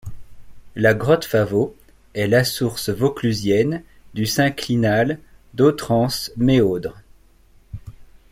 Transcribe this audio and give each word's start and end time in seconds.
La 0.75 0.95
grotte 0.95 1.25
Favot 1.25 1.75
est 2.15 2.25
la 2.25 2.43
source 2.43 2.89
vauclusienne 2.89 3.83
du 4.15 4.25
synclinal 4.25 5.19
d'Autrans-Méaudre. 5.53 6.99